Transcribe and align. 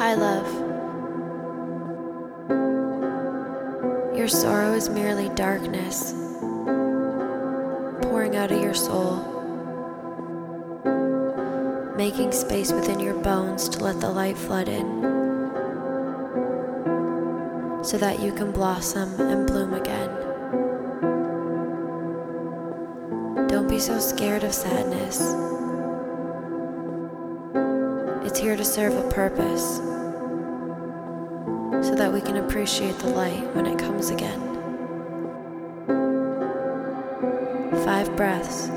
Goodbye, 0.00 0.14
love. 0.14 0.48
Your 4.16 4.28
sorrow 4.28 4.72
is 4.72 4.88
merely 4.88 5.28
darkness 5.34 6.14
pouring 8.00 8.34
out 8.34 8.50
of 8.50 8.62
your 8.62 8.72
soul, 8.72 9.16
making 11.98 12.32
space 12.32 12.72
within 12.72 12.98
your 12.98 13.12
bones 13.12 13.68
to 13.68 13.84
let 13.84 14.00
the 14.00 14.08
light 14.08 14.38
flood 14.38 14.70
in 14.70 15.02
so 17.84 17.98
that 17.98 18.20
you 18.20 18.32
can 18.32 18.52
blossom 18.52 19.20
and 19.20 19.46
bloom 19.46 19.74
again. 19.74 20.08
Don't 23.48 23.68
be 23.68 23.78
so 23.78 23.98
scared 23.98 24.44
of 24.44 24.54
sadness. 24.54 25.20
It's 28.30 28.38
here 28.38 28.56
to 28.56 28.64
serve 28.64 28.94
a 28.94 29.10
purpose 29.10 29.78
so 31.84 31.96
that 31.96 32.12
we 32.12 32.20
can 32.20 32.36
appreciate 32.36 32.96
the 33.00 33.08
light 33.08 33.42
when 33.56 33.66
it 33.66 33.76
comes 33.76 34.10
again. 34.10 34.40
Five 37.84 38.14
breaths. 38.14 38.70